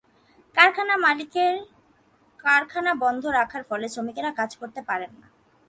[0.57, 1.61] কারখানা মালিকেরা
[2.39, 5.27] কারখানা বন্ধ রাখার ফলে শ্রমিকেরা কাজ করতে পারেন না।